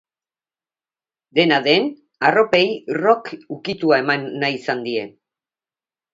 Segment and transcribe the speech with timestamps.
[1.39, 1.85] Dena den,
[2.31, 2.63] arropei
[2.99, 5.07] rock ukitua eman nahi izan die.